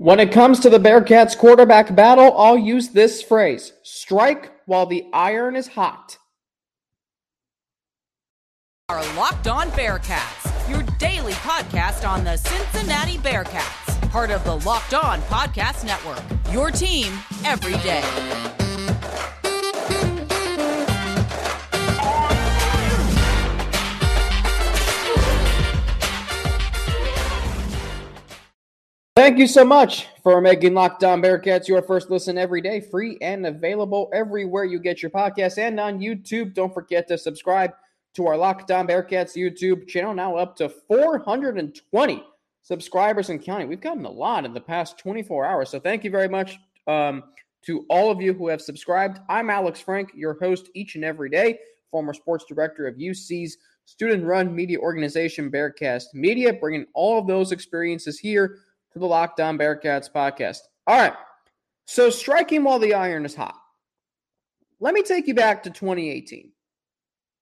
[0.00, 5.04] When it comes to the Bearcats quarterback battle, I'll use this phrase strike while the
[5.12, 6.16] iron is hot.
[8.88, 14.94] Our Locked On Bearcats, your daily podcast on the Cincinnati Bearcats, part of the Locked
[14.94, 16.22] On Podcast Network.
[16.52, 17.12] Your team
[17.44, 18.67] every day.
[29.18, 33.18] Thank you so much for making Locked On Bearcats your first listen every day, free
[33.20, 36.54] and available everywhere you get your podcasts and on YouTube.
[36.54, 37.72] Don't forget to subscribe
[38.14, 42.24] to our Locked On Bearcats YouTube channel, now up to 420
[42.62, 43.66] subscribers and counting.
[43.66, 47.24] We've gotten a lot in the past 24 hours, so thank you very much um,
[47.66, 49.18] to all of you who have subscribed.
[49.28, 51.58] I'm Alex Frank, your host each and every day,
[51.90, 57.50] former sports director of UC's student run media organization, Bearcast Media, bringing all of those
[57.50, 58.58] experiences here
[58.98, 60.58] to the Locked On Bearcats podcast.
[60.86, 61.14] All right.
[61.86, 63.56] So striking while the iron is hot.
[64.80, 66.52] Let me take you back to 2018.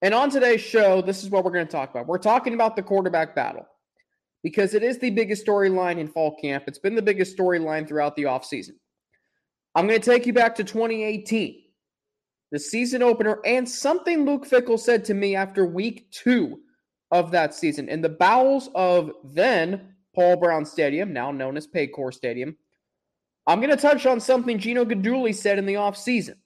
[0.01, 2.07] And on today's show, this is what we're going to talk about.
[2.07, 3.67] We're talking about the quarterback battle
[4.43, 6.65] because it is the biggest storyline in fall camp.
[6.67, 8.73] It's been the biggest storyline throughout the offseason.
[9.75, 11.63] I'm going to take you back to 2018,
[12.51, 16.59] the season opener, and something Luke Fickell said to me after week two
[17.11, 22.11] of that season in the bowels of then Paul Brown Stadium, now known as Paycor
[22.11, 22.57] Stadium.
[23.45, 26.37] I'm going to touch on something Gino Guidugli said in the offseason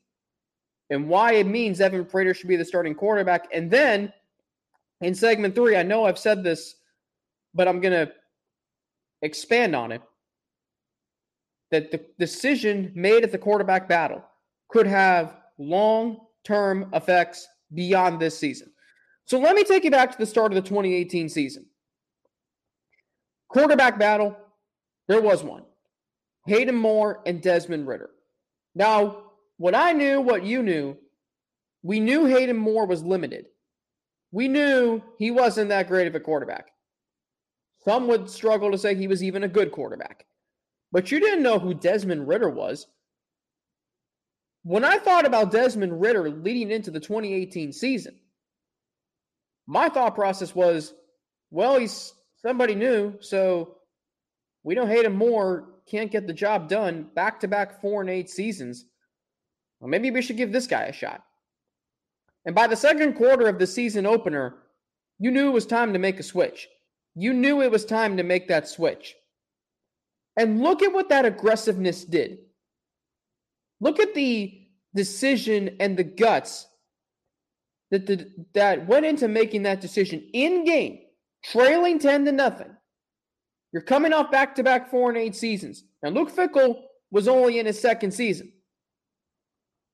[0.90, 3.48] and why it means Evan Prater should be the starting quarterback.
[3.54, 4.12] And then
[5.00, 6.76] in segment three, I know I've said this,
[7.54, 8.12] but I'm going to
[9.22, 10.02] expand on it.
[11.72, 14.22] That the decision made at the quarterback battle
[14.68, 18.70] could have long term effects beyond this season.
[19.24, 21.68] So let me take you back to the start of the 2018 season.
[23.52, 24.38] Quarterback battle,
[25.08, 25.64] there was one.
[26.46, 28.10] Hayden Moore and Desmond Ridder.
[28.74, 29.24] Now,
[29.58, 30.98] what I knew, what you knew,
[31.84, 33.48] we knew Hayden Moore was limited.
[34.32, 36.68] We knew he wasn't that great of a quarterback.
[37.84, 40.26] Some would struggle to say he was even a good quarterback.
[40.94, 42.88] But you didn't know who Desmond Ridder was.
[44.64, 48.16] When I thought about Desmond Ridder leading into the 2018 season,
[49.68, 50.94] my thought process was,
[51.50, 52.14] well, he's
[52.46, 53.16] somebody new.
[53.22, 53.78] So
[54.64, 55.70] we don't Hayden Moore.
[55.90, 58.86] can't get the job done back to back four and eight seasons.
[59.80, 61.24] Well, maybe we should give this guy a shot.
[62.46, 64.56] And by the second quarter of the season opener,
[65.20, 66.68] you knew it was time to make a switch.
[67.16, 69.16] You knew it was time to make that switch.
[70.38, 72.40] And look at what that aggressiveness did.
[73.80, 76.68] Look at the decision and the guts
[77.90, 81.00] that the, that went into making that decision in game
[81.44, 82.76] trailing 10 to nothing.
[83.72, 85.86] You're coming off back to back four and eight seasons.
[86.04, 88.52] Now, Luke Fickell was only in his second season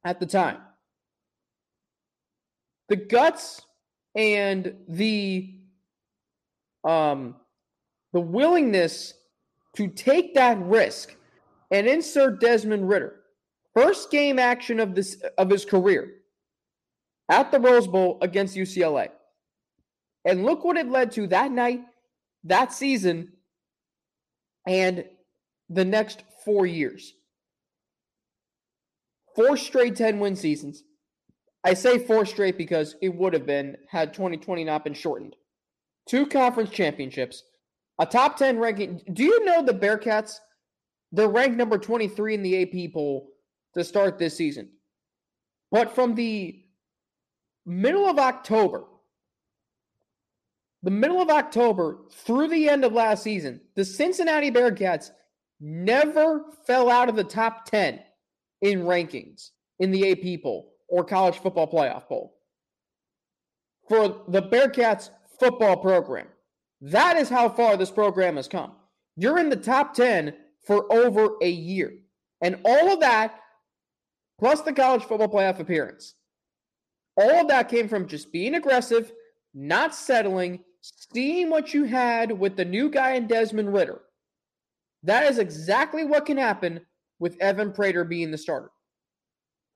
[0.04, 0.58] at the time.
[2.90, 3.62] The guts
[4.16, 5.54] and the
[6.84, 7.36] um
[8.14, 9.14] the willingness
[9.76, 11.16] to take that risk
[11.70, 13.16] and insert Desmond Ridder,
[13.76, 16.14] first game action of this of his career
[17.30, 19.10] at the Rose Bowl against UCLA.
[20.28, 21.80] And look what it led to that night,
[22.44, 23.32] that season,
[24.68, 25.06] and
[25.70, 27.14] the next four years.
[29.38, 30.84] Four straight 10 win seasons.
[31.64, 35.38] I say four straight because it would have been had 2020 not been shortened.
[36.10, 37.44] Two conference championships,
[37.98, 39.02] a top 10 ranking.
[39.14, 40.40] Do you know the Bearcats?
[41.14, 43.30] They're ranked number 23 in the AP poll
[43.76, 44.72] to start this season.
[45.72, 46.66] But from the
[47.66, 48.84] middle of October
[50.88, 55.12] the middle of October through the end of last season, the Cincinnati Bearcats
[55.60, 58.00] never fell out of the top 10
[58.62, 59.50] in rankings
[59.80, 62.38] in the AP poll or college football playoff poll
[63.90, 66.28] for the Bearcats football program.
[66.80, 68.72] That is how far this program has come.
[69.18, 70.34] You're in the top 10
[70.66, 71.96] for over a year.
[72.40, 73.38] And all of that,
[74.40, 76.16] plus the college football playoff appearance,
[77.18, 79.12] all of that came from just being aggressive,
[79.54, 84.02] not settling, seeing what you had with the new guy in Desmond Ridder,
[85.04, 86.82] that is exactly what can happen
[87.20, 88.72] with Evan Prater being the starter.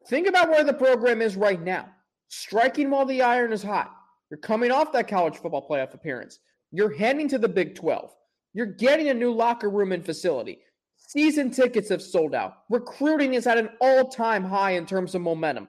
[0.07, 1.89] Think about where the program is right now.
[2.27, 3.91] Striking while the iron is hot.
[4.29, 6.39] You're coming off that college football playoff appearance.
[6.71, 8.11] You're heading to the Big 12.
[8.53, 10.59] You're getting a new locker room and facility.
[10.95, 12.53] Season tickets have sold out.
[12.69, 15.67] Recruiting is at an all time high in terms of momentum.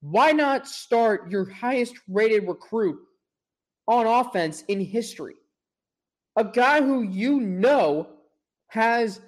[0.00, 2.98] Why not start your highest rated recruit
[3.86, 5.34] on offense in history.
[6.36, 8.08] A guy who you know
[8.68, 9.20] has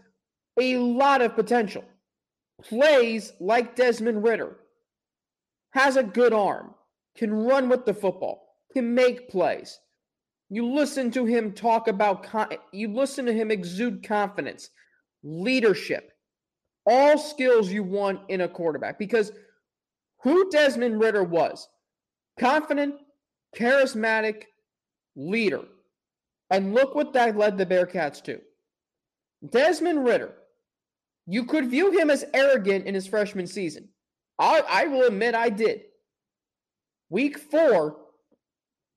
[0.59, 1.85] a lot of potential.
[2.63, 4.57] Plays like Desmond Ridder,
[5.73, 6.75] has a good arm,
[7.17, 9.79] can run with the football, can make plays.
[10.49, 12.27] You listen to him talk about,
[12.73, 14.71] you listen to him exude confidence,
[15.23, 16.13] leadership,
[16.87, 18.99] all skills you want in a quarterback.
[18.99, 19.33] Because
[20.23, 21.69] who Desmond Ridder was
[22.39, 22.95] confident,
[23.57, 24.45] charismatic
[25.17, 25.63] leader.
[26.51, 28.41] And look what that led the Bearcats to.
[29.51, 30.35] Desmond Ridder,
[31.27, 33.89] you could view him as arrogant in his freshman season.
[34.39, 35.83] I, I will admit I did.
[37.09, 37.97] Week four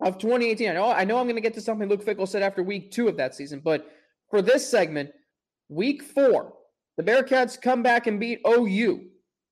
[0.01, 0.69] of 2018.
[0.69, 2.91] I know, I know I'm going to get to something Luke Fickell said after week
[2.91, 3.89] two of that season, but
[4.29, 5.11] for this segment,
[5.69, 6.53] week four,
[6.97, 9.01] the Bearcats come back and beat OU.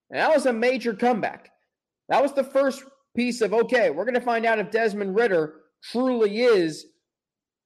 [0.09, 1.50] And that was a major comeback.
[2.09, 2.83] That was the first
[3.17, 6.85] piece of okay, we're going to find out if Desmond Ridder truly is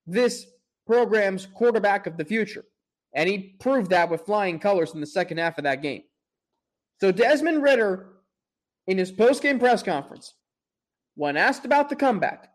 [0.07, 0.47] this
[0.87, 2.63] program's quarterback of the future.
[3.13, 6.03] And he proved that with flying colors in the second half of that game.
[7.01, 8.07] So Desmond Ridder,
[8.87, 10.33] in his post-game press conference,
[11.15, 12.49] when asked about the comeback,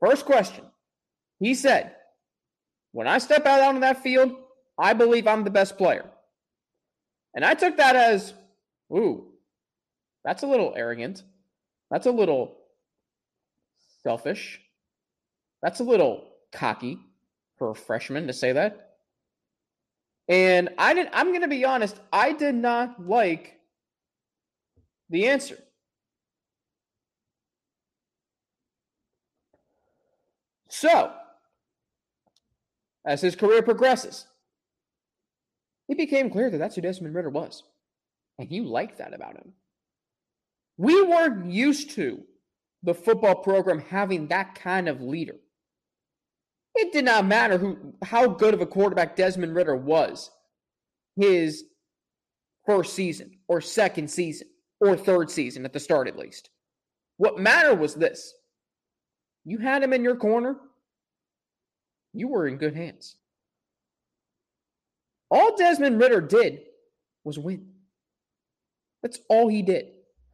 [0.00, 0.64] first question,
[1.38, 1.94] he said,
[2.90, 4.32] When I step out on that field,
[4.76, 6.10] I believe I'm the best player.
[7.34, 8.34] And I took that as,
[8.92, 9.28] ooh,
[10.24, 11.22] that's a little arrogant.
[11.90, 12.56] That's a little
[14.02, 14.60] selfish.
[15.62, 16.98] That's a little cocky
[17.58, 18.94] for a freshman to say that.
[20.28, 23.58] And I did I'm going to be honest, I did not like
[25.08, 25.58] the answer.
[30.68, 31.12] So,
[33.04, 34.26] as his career progresses,
[35.88, 37.64] it became clear that that's who Desmond Ridder was.
[38.38, 39.52] And you liked that about him.
[40.80, 42.22] We weren't used to
[42.82, 45.36] the football program having that kind of leader.
[46.74, 50.30] It did not matter who how good of a quarterback Desmond Ridder was
[51.16, 51.64] his
[52.64, 54.48] first season or second season
[54.80, 56.48] or third season at the start at least.
[57.18, 58.32] What mattered was this.
[59.44, 60.56] You had him in your corner,
[62.14, 63.16] you were in good hands.
[65.30, 66.60] All Desmond Ridder did
[67.22, 67.66] was win.
[69.02, 69.90] That's all he did.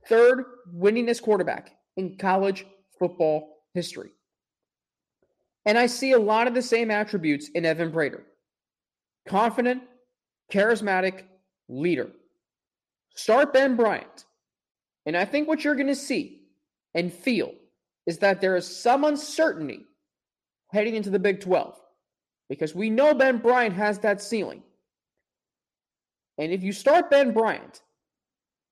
[0.09, 0.45] Third
[0.75, 2.65] winningest quarterback in college
[2.99, 4.11] football history.
[5.65, 8.25] And I see a lot of the same attributes in Evan Prater
[9.27, 9.83] confident,
[10.53, 11.25] charismatic
[11.69, 12.11] leader.
[13.17, 14.25] Start Ben Bryant.
[15.05, 16.43] And I think what you're going to see
[16.95, 17.53] and feel
[18.07, 19.85] is that there is some uncertainty
[20.73, 21.77] heading into the Big 12
[22.49, 24.63] because we know Ben Bryant has that ceiling.
[26.39, 27.83] And if you start Ben Bryant,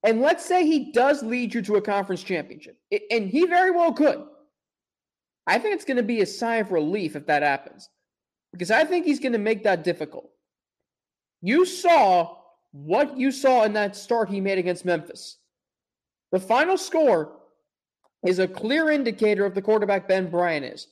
[0.04, 2.76] and let's say he does lead you to a conference championship,
[3.10, 4.22] and he very well could.
[5.46, 7.88] I think it's going to be a sigh of relief if that happens
[8.52, 10.30] because I think he's going to make that difficult.
[11.42, 12.36] You saw
[12.72, 15.38] what you saw in that start he made against Memphis.
[16.32, 17.32] The final score
[18.26, 20.88] is a clear indicator of the quarterback Ben Bryant is.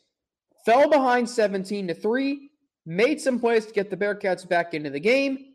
[0.65, 2.51] Fell behind 17 to 3,
[2.87, 5.55] made some plays to get the Bearcats back into the game,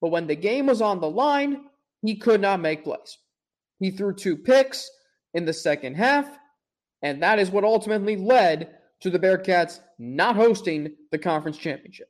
[0.00, 1.64] but when the game was on the line,
[2.02, 3.18] he could not make plays.
[3.78, 4.90] He threw two picks
[5.34, 6.26] in the second half,
[7.02, 12.08] and that is what ultimately led to the Bearcats not hosting the conference championship.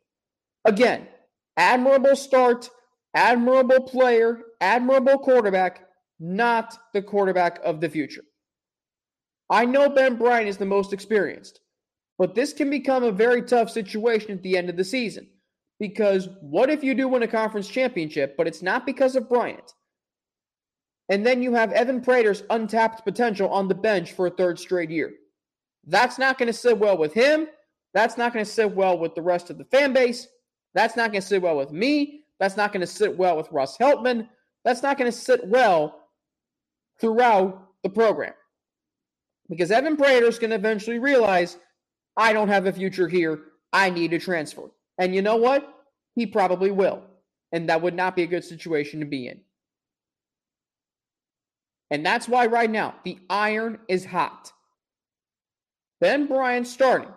[0.65, 1.09] Again,
[1.57, 2.69] admirable start,
[3.15, 5.89] admirable player, admirable quarterback,
[6.21, 8.25] not the quarterback of the future.
[9.51, 11.61] I know Ben Bryant is the most experienced,
[12.19, 15.29] but this can become a very tough situation at the end of the season.
[15.79, 19.75] Because what if you do win a conference championship, but it's not because of Bryant?
[21.13, 24.89] And then you have Evan Prater's untapped potential on the bench for a third straight
[24.89, 25.13] year.
[25.87, 27.49] That's not going to sit well with him.
[27.93, 30.27] That's not going to sit well with the rest of the fan base.
[30.73, 32.23] That's not going to sit well with me.
[32.41, 34.27] That's not going to sit well with Russ Heltman.
[34.65, 36.01] That's not going to sit well
[36.99, 38.33] throughout the program.
[39.51, 41.59] Because Evan Prater is going to eventually realize
[42.17, 43.39] I don't have a future here.
[43.71, 44.71] I need to transfer.
[44.97, 45.75] And you know what?
[46.15, 47.03] He probably will.
[47.53, 49.43] And that would not be a good situation to be in.
[51.93, 54.51] And that's why right now the iron is hot.
[56.01, 57.11] Ben Bryant starting.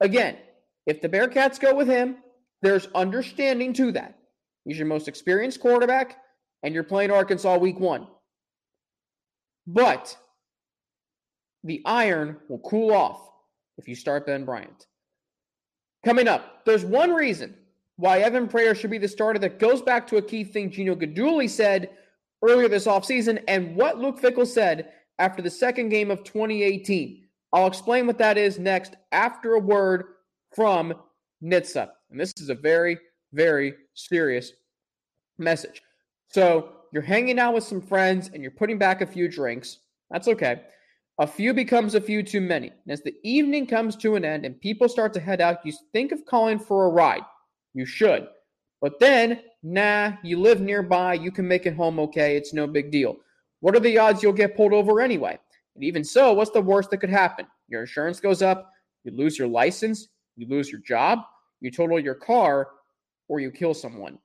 [0.00, 0.36] Again,
[0.84, 2.16] if the Bearcats go with him,
[2.60, 4.18] there's understanding to that.
[4.64, 6.18] He's your most experienced quarterback,
[6.64, 8.08] and you're playing Arkansas week one.
[9.64, 10.16] But
[11.62, 13.30] the iron will cool off
[13.78, 14.86] if you start Ben Bryant.
[16.04, 17.54] Coming up, there's one reason
[17.94, 20.96] why Evan Prater should be the starter that goes back to a key thing Gino
[20.96, 21.90] Guidugli said
[22.48, 27.24] earlier this offseason and what Luke Fickell said after the second game of 2018.
[27.52, 30.04] I'll explain what that is next after a word
[30.54, 30.94] from
[31.42, 31.88] NHTSA.
[32.10, 32.98] And this is a very,
[33.32, 34.52] very serious
[35.38, 35.82] message.
[36.28, 39.78] So you're hanging out with some friends and you're putting back a few drinks.
[40.10, 40.62] That's okay.
[41.18, 42.68] A few becomes a few too many.
[42.68, 45.72] And as the evening comes to an end and people start to head out, you
[45.92, 47.22] think of calling for a ride.
[47.74, 48.28] You should.
[48.82, 52.92] But then, nah, you live nearby, you can make it home okay, it's no big
[52.92, 53.16] deal.
[53.60, 55.38] What are the odds you'll get pulled over anyway?
[55.74, 57.46] And even so, what's the worst that could happen?
[57.68, 58.70] Your insurance goes up,
[59.02, 61.18] you lose your license, you lose your job,
[61.60, 62.68] you total your car,
[63.28, 64.18] or you kill someone.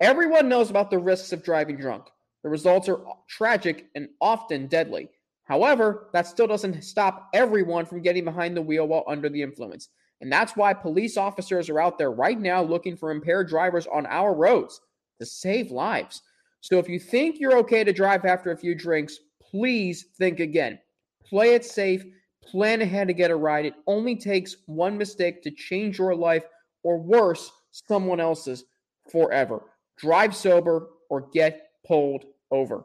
[0.00, 2.06] Everyone knows about the risks of driving drunk.
[2.42, 5.10] The results are tragic and often deadly.
[5.44, 9.90] However, that still doesn't stop everyone from getting behind the wheel while under the influence.
[10.22, 14.06] And that's why police officers are out there right now looking for impaired drivers on
[14.06, 14.80] our roads
[15.18, 16.22] to save lives.
[16.60, 20.78] So if you think you're okay to drive after a few drinks, please think again.
[21.24, 22.04] Play it safe,
[22.42, 23.66] plan ahead to get a ride.
[23.66, 26.44] It only takes one mistake to change your life
[26.82, 28.64] or worse, someone else's
[29.10, 29.62] forever.
[29.98, 32.84] Drive sober or get pulled over.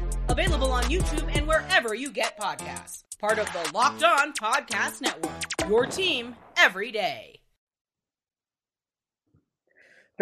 [0.31, 3.03] Available on YouTube and wherever you get podcasts.
[3.19, 5.33] Part of the Locked On Podcast Network.
[5.67, 7.41] Your team every day.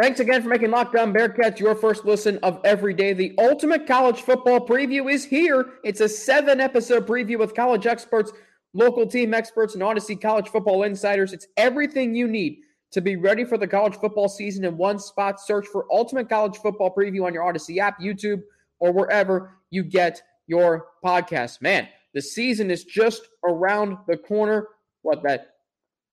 [0.02, 3.14] Thanks again for making Locked On Bearcats your first listen of every day.
[3.14, 5.74] The ultimate college football preview is here.
[5.84, 8.32] It's a seven episode preview with college experts,
[8.74, 11.34] local team experts, and Audacy college football insiders.
[11.34, 12.62] It's everything you need
[12.94, 15.40] to be ready for the college football season in one spot.
[15.40, 18.42] Search for Ultimate College Football Preview on your Audacy app, YouTube,
[18.80, 21.62] or wherever you get your podcast.
[21.62, 24.68] Man, the season is just around the corner.
[25.02, 25.56] What that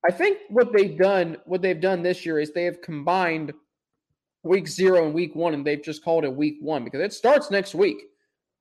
[0.06, 3.52] I think what they've done, what they've done this year is they have combined
[4.44, 7.50] week zero and week one, and they've just called it week one because it starts
[7.50, 7.99] next week.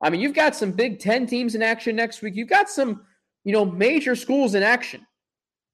[0.02, 2.34] I mean, you've got some Big Ten teams in action next week.
[2.34, 3.02] You've got some,
[3.44, 5.06] you know, major schools in action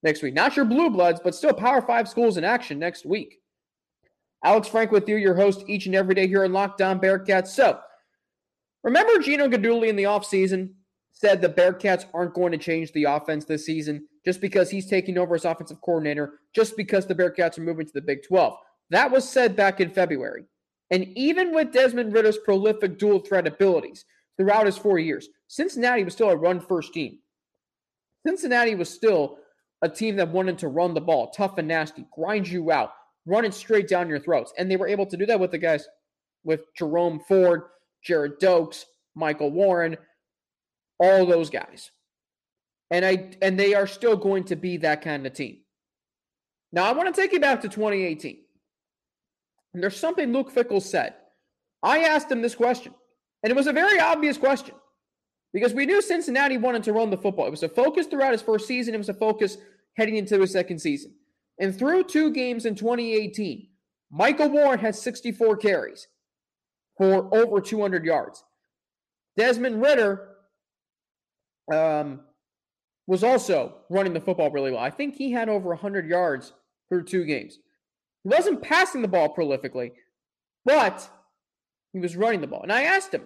[0.03, 0.35] next week.
[0.35, 3.39] Not your blue bloods, but still Power Five schools in action next week.
[4.45, 7.49] Alex Frank with you, your host each and every day here on Locked On Bearcats.
[7.49, 7.81] So,
[8.83, 10.71] Remember Gino Guidugli in the offseason
[11.13, 15.19] said the Bearcats aren't going to change the offense this season just because he's taking
[15.19, 18.55] over as offensive coordinator, just because the Bearcats are moving to the Big 12.
[18.91, 20.45] That was said back in February.
[20.91, 24.05] And even with Desmond Ridder's prolific dual threat abilities
[24.37, 27.19] throughout his four years, Cincinnati was still a run first team.
[28.27, 29.39] Cincinnati was still
[29.83, 32.93] a team that wanted to run the ball, tough and nasty, grind you out,
[33.27, 34.53] run it straight down your throats.
[34.59, 35.87] And they were able to do that with the guys
[36.45, 37.63] with Jerome Ford,
[38.07, 39.97] Gerrid Doaks, Michael Warren,
[40.99, 41.91] all those guys.
[42.91, 45.59] And I and they are still going to be that kind of team.
[46.73, 48.39] Now I want to take you back to 2018.
[49.75, 51.15] And there's something Luke Fickell said.
[51.83, 52.95] I asked him this question,
[53.43, 54.75] and it was a very obvious question
[55.53, 57.47] because we knew Cincinnati wanted to run the football.
[57.47, 59.57] It was a focus throughout his first season, it was a focus
[59.97, 61.15] heading into his second season.
[61.59, 63.69] And through two games in 2018,
[64.11, 66.07] Michael Warren had 64 carries
[66.99, 68.45] for over 200 yards.
[69.37, 70.29] Desmond Ridder
[71.73, 72.21] um,
[73.07, 74.81] was also running the football really well.
[74.81, 76.53] I think he had over 100 yards
[76.89, 77.59] through two games.
[78.23, 79.93] He wasn't passing the ball prolifically,
[80.65, 81.09] but
[81.93, 82.63] he was running the ball.
[82.63, 83.25] And I asked him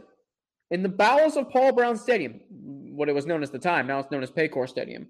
[0.70, 3.98] in the bowels of Paul Brown Stadium, what it was known as the time, now
[3.98, 5.06] it's known as Paycor Stadium.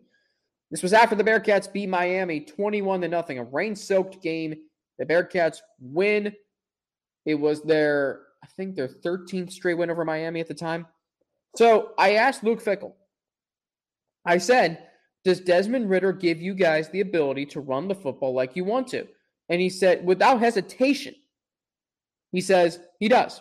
[0.70, 4.54] This was after the Bearcats beat Miami 21 to nothing, a rain-soaked game.
[4.98, 6.34] The Bearcats win.
[7.24, 10.86] It was their I think their 13th straight win over Miami at the time.
[11.56, 12.92] So I asked Luke Fickell,
[14.24, 14.86] I said,
[15.24, 18.86] Does Desmond Ridder give you guys the ability to run the football like you want
[18.88, 19.08] to?
[19.48, 21.14] And he said, without hesitation,
[22.30, 23.40] he says he does.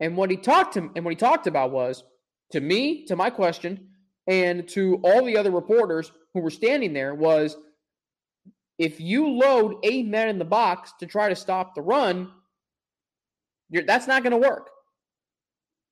[0.00, 2.04] And what he talked to and what he talked about was
[2.52, 3.88] to me, to my question,
[4.26, 7.56] and to all the other reporters who were standing there was
[8.78, 12.30] if you load eight men in the box to try to stop the run,
[13.70, 14.70] you're, that's not going to work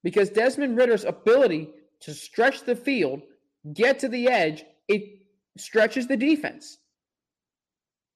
[0.05, 1.71] because Desmond Ridder's ability
[2.01, 3.23] to stretch the field,
[3.73, 5.03] get to the edge, it
[5.57, 6.79] stretches the defense.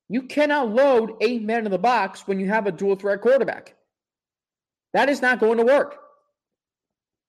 [0.08, 3.74] You cannot load eight men in the box when you have a dual threat quarterback.
[4.92, 5.96] That is not going to work.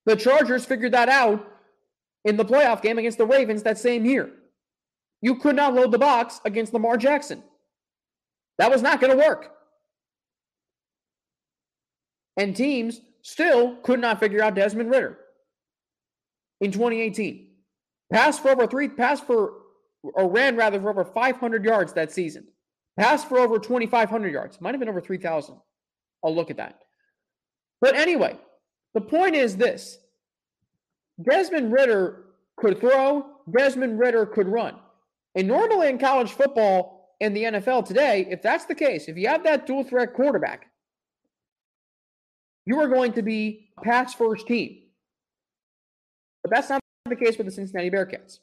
[0.06, 1.46] The Chargers figured that out
[2.24, 4.30] in the playoff game against the Ravens that same year.
[5.22, 7.42] You could not load the box against Lamar Jackson.
[8.58, 9.50] That was not going to work.
[12.36, 15.18] And teams still could not figure out Desmond Ridder
[16.60, 17.48] in 2018.
[18.12, 19.52] Passed for over three, passed for,
[20.02, 22.46] or ran rather for over 500 yards that season.
[22.98, 24.60] Passed for over 2,500 yards.
[24.60, 25.56] Might have been over 3,000.
[26.22, 26.80] I'll look at that.
[27.80, 28.38] But anyway,
[28.94, 29.98] the point is this
[31.22, 32.24] Desmond Ridder
[32.56, 34.76] could throw, Desmond Ridder could run.
[35.34, 39.28] And normally in college football and the NFL today, if that's the case, if you
[39.28, 40.70] have that dual threat quarterback,
[42.66, 44.80] you are going to be a pass first team.
[46.42, 48.38] But that's not the case with the Cincinnati Bearcats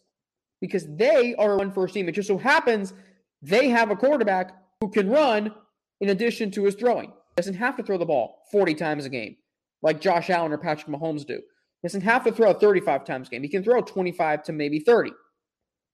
[0.59, 2.07] because they are a one first team.
[2.07, 2.93] It just so happens
[3.41, 5.53] they have a quarterback who can run
[5.99, 7.11] in addition to his throwing.
[7.35, 9.37] Doesn't have to throw the ball 40 times a game
[9.81, 11.35] like Josh Allen or Patrick Mahomes do.
[11.81, 13.43] He doesn't have to throw 35 times a game.
[13.43, 15.11] He can throw 25 to maybe 30.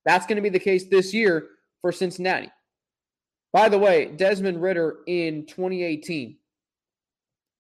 [0.05, 1.47] That's going to be the case this year
[1.81, 2.49] for Cincinnati.
[3.53, 6.37] By the way, Desmond Ridder in 2018,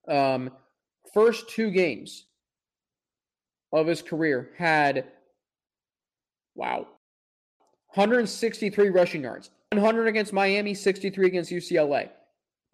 [0.07, 0.51] um,
[1.13, 2.25] first two games
[3.73, 5.05] of his career had,
[6.55, 6.87] wow,
[7.93, 12.09] 163 rushing yards, 100 against Miami, 63 against UCLA.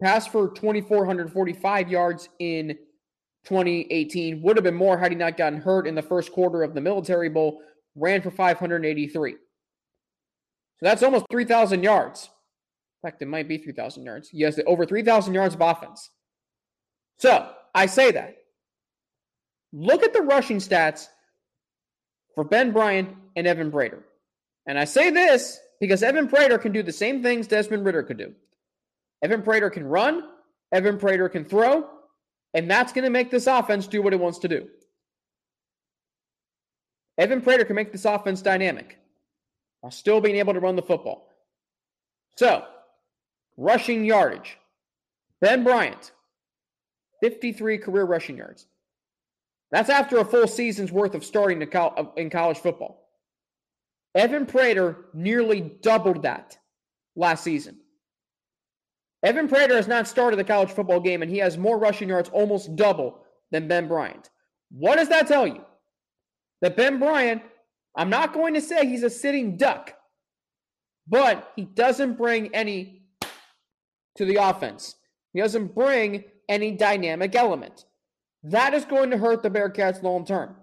[0.02, 2.76] Passed for 2,445 yards in
[3.44, 4.42] 2018.
[4.42, 6.80] Would have been more had he not gotten hurt in the first quarter of the
[6.80, 7.62] Military Bowl.
[7.94, 9.32] Ran for 583.
[9.32, 9.38] So
[10.80, 12.24] that's almost 3,000 yards.
[13.02, 14.30] In fact, it might be 3,000 yards.
[14.32, 16.10] Yes, over 3,000 yards of offense.
[17.18, 18.36] So I say that.
[19.72, 21.08] Look at the rushing stats
[22.34, 24.04] for Ben Bryant and Evan Prater.
[24.66, 28.18] And I say this because Evan Prater can do the same things Desmond Ridder could
[28.18, 28.34] do.
[29.22, 30.22] Evan Prater can run,
[30.72, 31.88] Evan Prater can throw,
[32.52, 34.68] and that's going to make this offense do what it wants to do.
[37.18, 38.98] Evan Prater can make this offense dynamic
[39.80, 41.28] while still being able to run the football.
[42.36, 42.64] So,
[43.56, 44.58] rushing yardage.
[45.40, 46.12] Ben Bryant,
[47.24, 48.66] 53 career rushing yards.
[49.70, 53.08] That's after a full season's worth of starting in college football.
[54.14, 56.58] Evan Prater nearly doubled that
[57.16, 57.78] last season.
[59.22, 62.28] Evan Prater has not started the college football game, and he has more rushing yards,
[62.28, 64.28] almost double, than Ben Bryant.
[64.70, 65.64] What does that tell you?
[66.60, 67.40] That Ben Bryant,
[67.96, 69.94] I'm not going to say he's a sitting duck,
[71.08, 73.06] but he doesn't bring any
[74.16, 74.96] to the offense.
[75.32, 77.84] He doesn't bring any dynamic element.
[78.42, 80.56] That is going to hurt the Bearcats long term.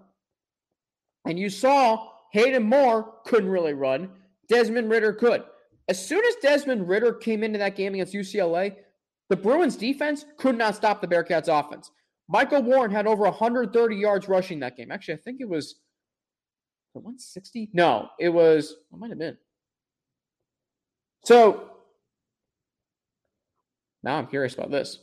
[1.26, 4.10] And you saw Hayden Moore couldn't really run.
[4.48, 5.44] Desmond Ridder could.
[5.88, 8.76] As soon as Desmond Ridder came into that game against UCLA,
[9.28, 11.90] the Bruins defense could not stop the Bearcats offense.
[12.28, 14.90] Michael Warren had over 130 yards rushing that game.
[14.90, 15.76] Actually, I think it was
[16.92, 17.70] 160.
[17.72, 18.72] No, it was.
[18.92, 19.36] It might have been.
[21.24, 21.70] So
[24.02, 24.98] now I'm curious about this.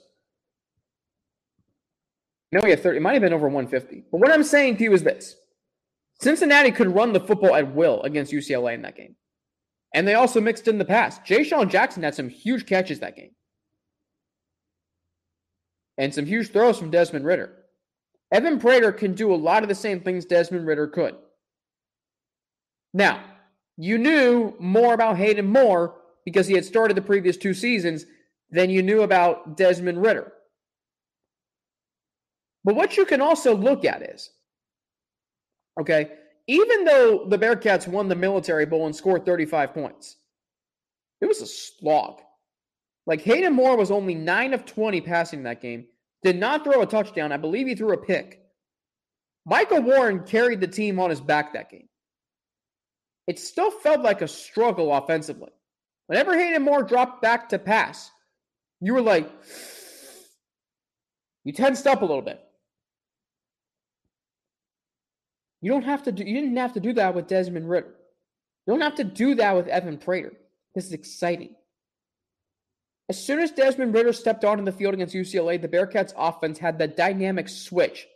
[2.51, 2.97] No, he had 30.
[2.97, 4.05] It might have been over 150.
[4.11, 5.35] But what I'm saying to you is this
[6.19, 9.15] Cincinnati could run the football at will against UCLA in that game.
[9.93, 11.19] And they also mixed in the pass.
[11.19, 13.31] J-Shon Jackson had some huge catches that game.
[15.97, 17.55] And some huge throws from Desmond Ridder.
[18.31, 21.15] Evan Prater can do a lot of the same things Desmond Ridder could.
[22.93, 23.23] Now,
[23.77, 28.05] you knew more about Hayden Moore because he had started the previous two seasons
[28.51, 30.31] than you knew about Desmond Ridder.
[32.63, 34.29] But what you can also look at is,
[35.79, 36.11] okay,
[36.47, 40.17] even though the Bearcats won the Military Bowl and scored 35 points,
[41.21, 42.21] it was a slog.
[43.05, 45.85] Like Hayden Moore was only 9 of 20 passing that game,
[46.23, 47.31] did not throw a touchdown.
[47.31, 48.41] I believe he threw a pick.
[49.45, 51.87] Michael Warren carried the team on his back that game.
[53.27, 55.51] It still felt like a struggle offensively.
[56.07, 58.11] Whenever Hayden Moore dropped back to pass,
[58.81, 59.29] you were like,
[61.43, 62.41] you tensed up a little bit.
[65.61, 67.95] You don't have to do you didn't have to do that with Desmond Ridder.
[68.65, 70.33] You don't have to do that with Evan Prater.
[70.75, 71.55] This is exciting.
[73.09, 76.59] As soon as Desmond Ridder stepped on in the field against UCLA, the Bearcats offense
[76.59, 78.07] had that dynamic switch.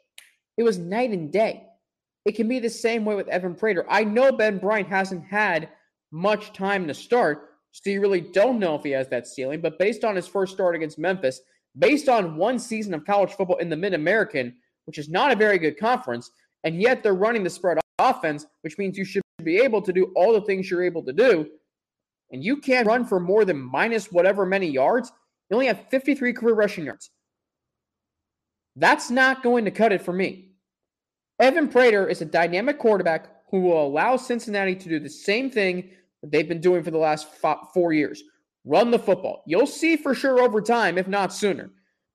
[0.56, 1.64] It was night and day.
[2.26, 3.86] It can be the same way with Evan Prater.
[3.90, 5.70] I know Ben Bryant hasn't had
[6.12, 9.62] much time to start, so you really don't know if he has that ceiling.
[9.62, 11.42] But based on his first start against Memphis,
[11.78, 15.36] based on one season of college football in the Mid American, which is not a
[15.36, 16.30] very good conference,
[16.64, 20.12] and yet they're running the spread offense, which means you should be able to do
[20.16, 21.48] all the things you're able to do.
[22.32, 25.12] And you can't run for more than minus whatever many yards.
[25.50, 27.12] You only have 53 career rushing yards.
[28.76, 30.50] That's not going to cut it for me.
[31.40, 35.92] Evan Prater is a dynamic quarterback who will allow Cincinnati to do the same thing
[36.22, 37.28] that they've been doing for the last
[37.74, 38.24] four years
[38.66, 39.44] run the football.
[39.46, 41.70] You'll see for sure over time, if not sooner,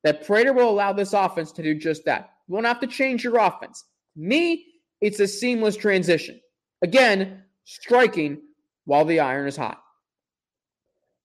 [0.05, 2.31] that Prater will allow this offense to do just that.
[2.47, 3.85] You won't have to change your offense.
[4.19, 4.67] Me,
[5.01, 6.41] it's a seamless transition.
[6.83, 8.43] Again, striking
[8.85, 9.81] while the iron is hot.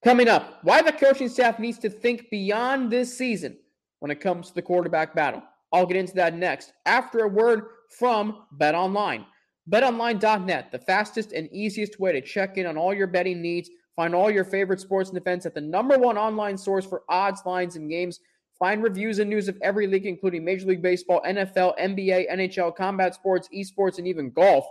[0.03, 3.57] Coming up, why the coaching staff needs to think beyond this season
[3.99, 5.41] when it comes to the quarterback battle.
[5.71, 7.63] I'll get into that next after a word
[7.97, 9.25] from Bet Online.
[9.71, 13.69] BetOnline.net, the fastest and easiest way to check in on all your betting needs.
[13.95, 17.41] Find all your favorite sports and events at the number one online source for odds,
[17.45, 18.19] lines, and games.
[18.63, 23.13] Find reviews and news of every league, including Major League Baseball, NFL, NBA, NHL, combat
[23.13, 24.65] sports, esports, and even golf.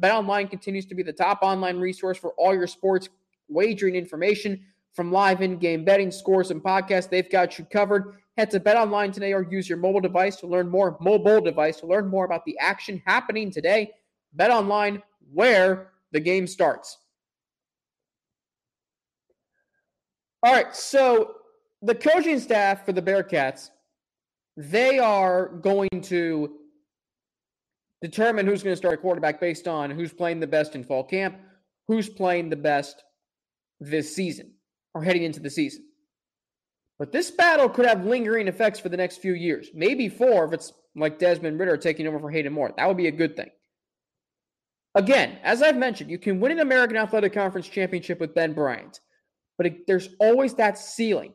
[0.00, 3.08] BetOnline continues to be the top online resource for all your sports
[3.46, 4.64] wagering information.
[4.94, 8.16] From live in game betting, scores, and podcasts, they've got you covered.
[8.36, 10.98] Head to BetOnline today or use your mobile device to learn more.
[11.00, 13.92] Mobile device to learn more about the action happening today.
[14.36, 15.00] BetOnline,
[15.32, 16.98] where the game starts.
[20.42, 21.35] All right, so
[21.82, 23.70] the coaching staff for the Bearcats,
[24.56, 26.56] they are going to
[28.02, 31.04] determine who's going to start a quarterback based on who's playing the best in fall
[31.04, 31.36] camp,
[31.88, 33.02] who's playing the best
[33.80, 34.52] this season
[34.94, 35.84] or heading into the season.
[36.98, 39.68] But this battle could have lingering effects for the next few years.
[39.74, 42.72] Maybe four if it's like Desmond Ridder taking over for Hayden Moore.
[42.76, 43.50] That would be a good thing.
[44.94, 49.00] Again, as I've mentioned, you can win an American Athletic Conference championship with Ben Bryant,
[49.58, 51.34] but it, there's always that ceiling.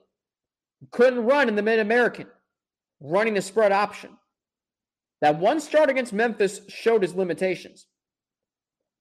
[0.90, 2.28] Couldn't run in the Mid American,
[3.00, 4.10] running the spread option.
[5.22, 7.86] That one start against Memphis showed his limitations.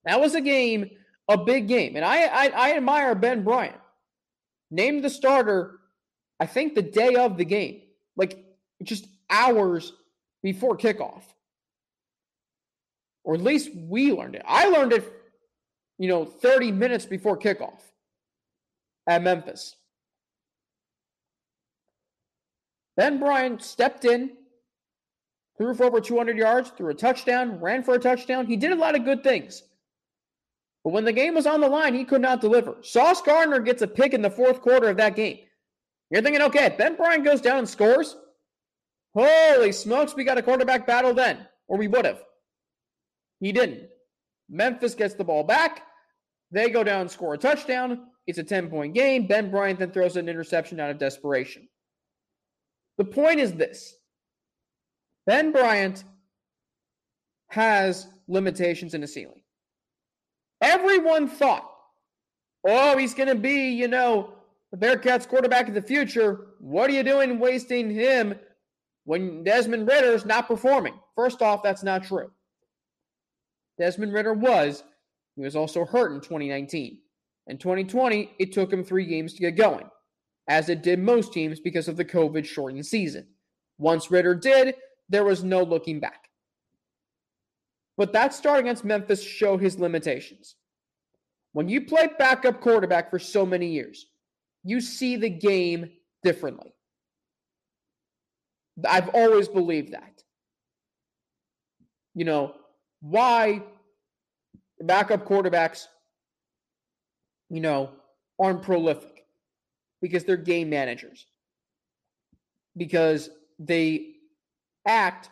[0.04, 0.90] That was a game,
[1.28, 1.96] a big game.
[1.96, 3.76] And I, I, I admire Ben Bryant.
[4.70, 5.80] Named the starter
[6.40, 7.82] I think the day of the game,
[8.16, 8.42] like
[8.82, 9.92] just hours
[10.42, 11.22] before kickoff.
[13.22, 14.42] Or at least we learned it.
[14.46, 15.04] I learned it,
[15.98, 17.78] you know, 30 minutes before kickoff
[19.06, 19.76] at Memphis.
[23.00, 24.32] Ben Bryant stepped in,
[25.56, 28.44] threw for over 200 yards, threw a touchdown, ran for a touchdown.
[28.44, 29.62] He did a lot of good things.
[30.84, 32.76] But when the game was on the line, he could not deliver.
[32.82, 35.38] Sauce Gardner gets a pick in the fourth quarter of that game.
[36.10, 38.18] You're thinking, okay, Ben Bryant goes down and scores.
[39.14, 42.22] Holy smokes, we got a quarterback battle then, or we would have.
[43.40, 43.88] He didn't.
[44.50, 45.84] Memphis gets the ball back.
[46.50, 48.08] They go down and score a touchdown.
[48.26, 49.26] It's a 10 point game.
[49.26, 51.66] Ben Bryant then throws an interception out of desperation.
[53.00, 53.96] The point is this
[55.24, 56.04] Ben Bryant
[57.48, 59.40] has limitations in the ceiling.
[60.60, 61.66] Everyone thought,
[62.62, 64.34] oh, he's going to be, you know,
[64.70, 68.34] the Bearcats quarterback of the future, what are you doing wasting him
[69.04, 70.92] when Desmond Ridder's not performing?
[71.16, 72.30] First off, that's not true.
[73.78, 74.84] Desmond Ridder was.
[75.36, 76.98] He was also hurt in 2019.
[77.46, 79.88] In 2020, it took him three games to get going,
[80.48, 83.26] as it did most teams because of the COVID shortened season.
[83.78, 84.74] Once Ridder did,
[85.08, 86.28] there was no looking back.
[87.96, 90.56] But that start against Memphis showed his limitations.
[91.52, 94.06] When you play backup quarterback for so many years,
[94.64, 95.90] you see the game
[96.22, 96.72] differently.
[98.88, 100.22] I've always believed that.
[102.14, 102.54] You know,
[103.00, 103.62] why
[104.80, 105.86] backup quarterbacks,
[107.48, 107.90] you know,
[108.38, 109.09] aren't prolific?
[110.00, 111.26] Because they're game managers.
[112.76, 114.14] Because they
[114.86, 115.30] act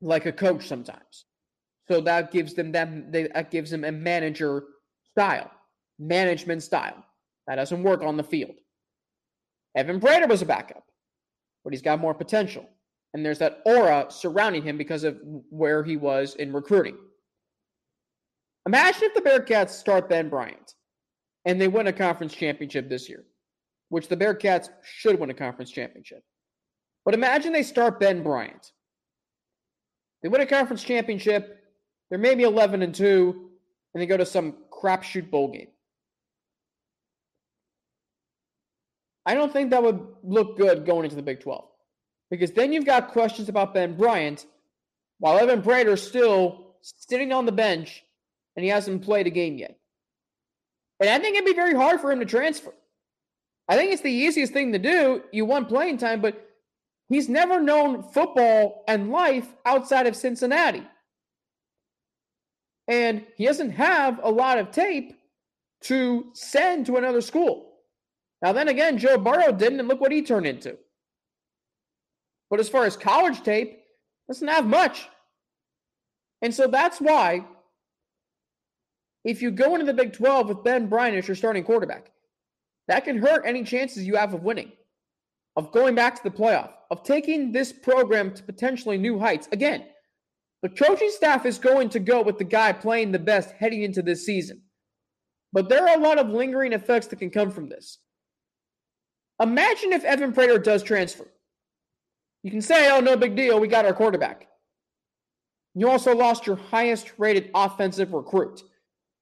[0.00, 1.24] like a coach sometimes.
[1.88, 4.64] So that gives them that, that gives them a manager
[5.10, 5.50] style,
[5.98, 7.04] management style.
[7.46, 8.54] That doesn't work on the field.
[9.74, 10.84] Evan Prater was a backup,
[11.64, 12.68] but he's got more potential.
[13.14, 16.96] And there's that aura surrounding him because of where he was in recruiting.
[18.66, 20.74] Imagine if the Bearcats start Ben Bryant
[21.48, 23.24] and they win a conference championship this year,
[23.88, 26.22] which the Bearcats should win a conference championship.
[27.06, 28.70] But imagine they start Ben Bryant.
[30.22, 31.64] They win a conference championship,
[32.10, 33.50] they're maybe 11 and 2,
[33.94, 35.68] and they go to some crapshoot bowl game.
[39.24, 41.64] I don't think that would look good going into the Big 12.
[42.30, 44.44] Because then you've got questions about Ben Bryant,
[45.18, 48.04] while Evan Prater's still sitting on the bench
[48.54, 49.77] and he hasn't played a game yet.
[51.00, 52.72] And I think it'd be very hard for him to transfer.
[53.68, 55.22] I think it's the easiest thing to do.
[55.32, 56.48] You want playing time, but
[57.08, 60.82] he's never known football and life outside of Cincinnati.
[62.88, 65.14] And he doesn't have a lot of tape
[65.82, 67.74] to send to another school.
[68.40, 70.78] Now, then again, Joe Burrow didn't, and look what he turned into.
[72.50, 73.80] But as far as college tape,
[74.28, 75.08] doesn't have much.
[76.40, 77.44] And so that's why,
[79.28, 82.10] if you go into the Big 12 with Ben Bryant as your starting quarterback,
[82.86, 84.72] that can hurt any chances you have of winning,
[85.54, 89.46] of going back to the playoff, of taking this program to potentially new heights.
[89.52, 89.84] Again,
[90.62, 94.00] the coaching staff is going to go with the guy playing the best heading into
[94.00, 94.62] this season.
[95.52, 97.98] But there are a lot of lingering effects that can come from this.
[99.42, 101.28] Imagine if Evan Prater does transfer.
[102.42, 103.60] You can say, oh, no big deal.
[103.60, 104.48] We got our quarterback.
[105.74, 108.62] You also lost your highest rated offensive recruit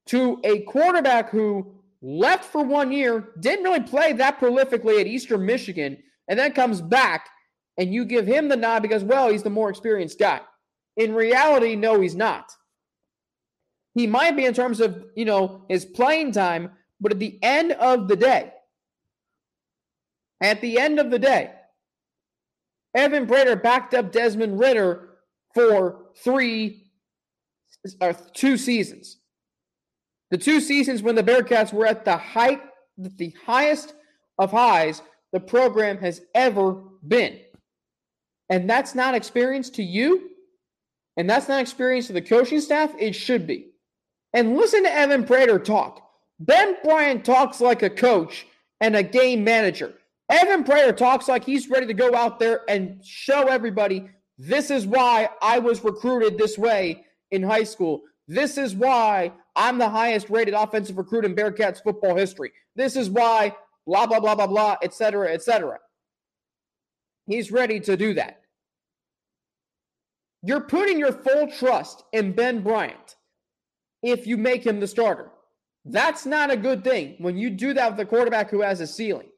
[0.07, 5.45] to a quarterback who left for one year, didn't really play that prolifically at Eastern
[5.45, 7.29] Michigan, and then comes back
[7.79, 10.41] and you give him the nod because, well, he's the more experienced guy.
[10.97, 12.51] In reality, no, he's not.
[13.95, 17.73] He might be in terms of, you know, his playing time, but at the end
[17.73, 18.53] of the day,
[20.41, 21.53] at the end of the day,
[22.95, 25.17] Evan Prater backed up Desmond Ridder
[25.55, 26.91] for three
[28.01, 29.19] or two seasons.
[30.31, 32.61] The two seasons when the Bearcats were at the height,
[32.99, 33.95] the highest
[34.39, 37.39] of highs the program has ever been.
[38.49, 40.31] And that's not experience to you,
[41.17, 42.93] and that's not experience to the coaching staff.
[42.99, 43.71] It should be.
[44.33, 46.03] And listen to Evan Prater talk.
[46.39, 48.47] Ben Bryant talks like a coach
[48.81, 49.95] and a game manager.
[50.29, 54.09] Evan Prater talks like he's ready to go out there and show everybody
[54.39, 58.03] this is why I was recruited this way in high school.
[58.29, 62.53] This is why I'm the highest rated offensive recruit in Bearcats football history.
[62.77, 65.79] This is why blah, blah, blah, blah, blah, et cetera, et cetera.
[67.27, 68.43] He's ready to do that.
[70.43, 73.17] You're putting your full trust in Ben Bryant
[74.03, 75.31] if you make him the starter.
[75.85, 78.87] That's not a good thing when you do that with a quarterback who has a
[78.87, 79.29] ceiling.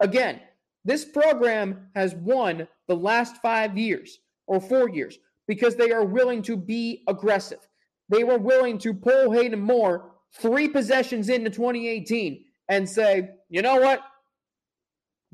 [0.00, 0.40] Again,
[0.84, 6.40] this program has won the last five years or four years because they are willing
[6.42, 7.67] to be aggressive.
[8.08, 13.76] They were willing to pull Hayden Moore three possessions into 2018 and say, you know
[13.76, 14.00] what?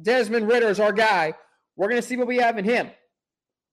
[0.01, 1.35] Desmond Ridder is our guy.
[1.77, 2.91] We're going to see what we have in him.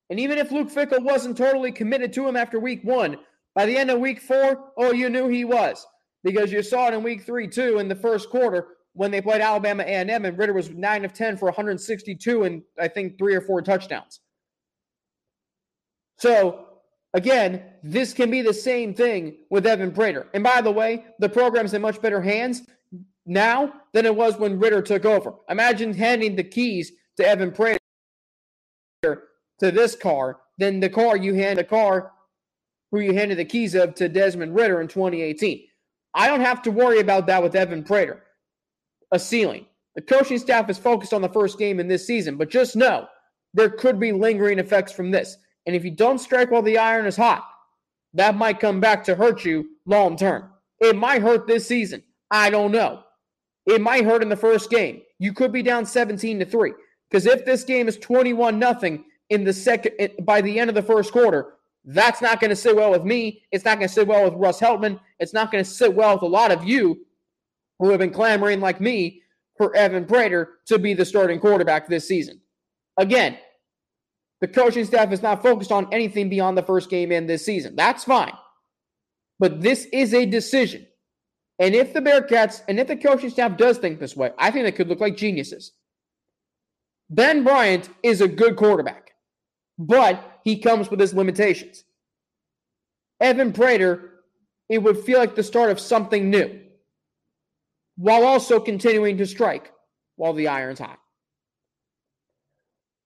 [0.09, 3.17] And even if Luke Fickell wasn't totally committed to him after week one,
[3.55, 5.85] by the end of week four, oh, you knew he was
[6.23, 9.41] because you saw it in week three, too, in the first quarter when they played
[9.41, 13.41] Alabama A&M and Ridder was 9 of 10 for 162 and I think three or
[13.41, 14.19] four touchdowns.
[16.17, 16.65] So
[17.13, 20.27] again, this can be the same thing with Evan Prater.
[20.33, 22.63] And by the way, the program's in much better hands
[23.25, 25.33] now than it was when Ridder took over.
[25.49, 27.79] Imagine handing the keys to Evan Prater
[29.03, 32.11] to this car than the car you hand a car
[32.91, 35.65] who you handed the keys of to Desmond Ridder in 2018.
[36.13, 38.23] I don't have to worry about that with Evan Prater.
[39.11, 39.65] A ceiling.
[39.95, 43.07] The coaching staff is focused on the first game in this season, but just know
[43.53, 45.37] there could be lingering effects from this.
[45.65, 47.47] And if you don't strike while the iron is hot,
[48.13, 50.49] that might come back to hurt you long term.
[50.79, 52.03] It might hurt this season.
[52.29, 53.03] I don't know.
[53.65, 55.01] It might hurt in the first game.
[55.19, 56.73] You could be down 17 to 3.
[57.09, 60.81] Because if this game is 21 nothing in the second by the end of the
[60.81, 61.53] first quarter,
[61.85, 63.43] that's not going to sit well with me.
[63.51, 64.99] It's not going to sit well with Russ Heltman.
[65.19, 67.05] It's not going to sit well with a lot of you
[67.79, 69.21] who have been clamoring like me
[69.57, 72.39] for Evan Prater to be the starting quarterback this season.
[72.97, 73.37] Again,
[74.41, 77.75] the coaching staff is not focused on anything beyond the first game in this season.
[77.75, 78.33] That's fine.
[79.39, 80.87] But this is a decision.
[81.59, 84.65] And if the Bearcats and if the coaching staff does think this way, I think
[84.65, 85.73] they could look like geniuses.
[87.09, 89.11] Ben Bryant is a good quarterback,
[89.77, 91.83] but he comes with his limitations.
[93.19, 94.21] Evan Prater,
[94.69, 96.59] it would feel like the start of something new
[97.97, 99.71] while also continuing to strike
[100.15, 101.00] while the iron's hot.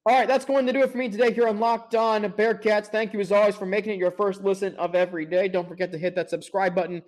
[0.08, 2.86] All right, that's going to do it for me today here on Locked On Bearcats.
[2.86, 5.48] Thank you as always for making it your first listen of every day.
[5.48, 7.02] Don't forget to hit that subscribe button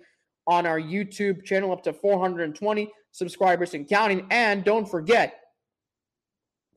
[0.48, 4.26] on our YouTube channel up to 420 subscribers and counting.
[4.32, 5.38] And don't forget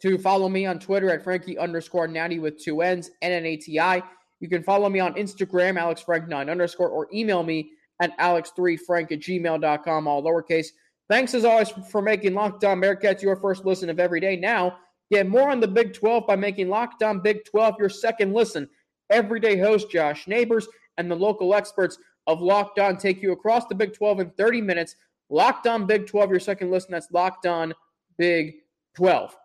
[0.04, 4.04] to follow me on Twitter at Frankie underscore Natty with two N's, N-N-A-T-I.
[4.42, 10.08] You can follow me on Instagram, AlexFrank9 underscore, or email me at alex3frank at gmail.com,
[10.08, 10.68] all lowercase.
[11.10, 14.36] Thanks as always for making Locked On Bearcats your first listen of every day.
[14.36, 14.78] Now,
[15.12, 18.70] Get more on the Big 12 by making Locked On Big 12 your second listen.
[19.10, 21.98] Everyday host Josh Neighbors and the local experts
[22.28, 24.96] of Locked On take you across the Big 12 in 30 minutes.
[25.30, 26.92] Locked On Big 12, your second listen.
[26.92, 27.74] That's Locked On
[28.18, 28.54] Big
[28.96, 29.36] 12.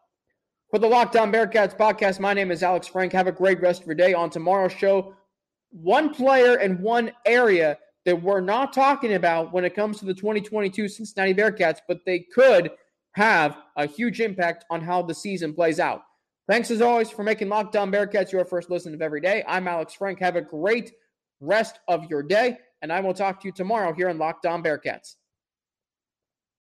[0.71, 3.13] For the Locked On Bearcats podcast, my name is Alex Frank.
[3.13, 4.15] Have a great rest of your day.
[4.15, 5.17] On tomorrow's show,
[5.71, 10.15] one player and one area that we're not talking about when it comes to the
[10.15, 12.71] 2022 Cincinnati Bearcats, but they could–
[13.17, 16.03] have a huge impact on how the season plays out.
[16.49, 19.43] Thanks as always for making Locked On Bearcats your first listen of every day.
[19.49, 20.21] I'm Alex Frank.
[20.21, 20.93] Have a great
[21.41, 24.63] rest of your day, and I will talk to you tomorrow here on Locked On
[24.63, 25.15] Bearcats.